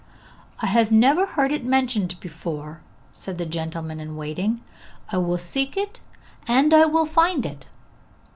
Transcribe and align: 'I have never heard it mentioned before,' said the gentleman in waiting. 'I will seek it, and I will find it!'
'I 0.61 0.65
have 0.65 0.91
never 0.91 1.27
heard 1.27 1.51
it 1.51 1.63
mentioned 1.63 2.19
before,' 2.19 2.81
said 3.13 3.37
the 3.37 3.45
gentleman 3.45 3.99
in 3.99 4.17
waiting. 4.17 4.61
'I 5.11 5.17
will 5.19 5.37
seek 5.37 5.77
it, 5.77 5.99
and 6.47 6.73
I 6.73 6.85
will 6.85 7.05
find 7.05 7.45
it!' 7.45 7.67